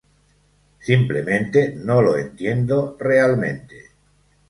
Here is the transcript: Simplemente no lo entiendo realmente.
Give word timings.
Simplemente 0.79 1.75
no 1.75 2.01
lo 2.01 2.17
entiendo 2.17 2.97
realmente. 2.99 3.91